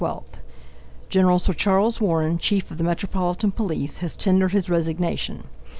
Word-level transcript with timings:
12 0.01 0.23
Gen. 1.09 1.37
Sir 1.37 1.53
Charles 1.53 2.01
Warren, 2.01 2.39
Chief 2.39 2.71
of 2.71 2.77
the 2.79 2.83
Metropolitan 2.83 3.51
Police, 3.51 3.97
has 3.97 4.17
tendered 4.17 4.51
his 4.51 4.67
resignation. 4.67 5.43